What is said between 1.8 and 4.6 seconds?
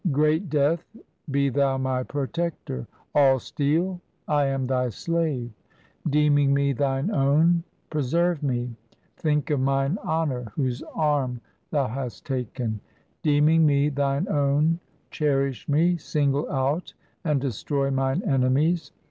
protector; All steel, I